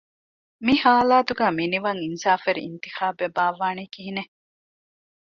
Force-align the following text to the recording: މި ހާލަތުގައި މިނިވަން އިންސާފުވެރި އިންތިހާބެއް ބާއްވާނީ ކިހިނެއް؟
މި 0.65 0.73
ހާލަތުގައި 0.81 1.55
މިނިވަން 1.59 2.01
އިންސާފުވެރި 2.03 2.59
އިންތިހާބެއް 2.63 3.35
ބާއްވާނީ 3.37 3.83
ކިހިނެއް؟ 3.93 4.31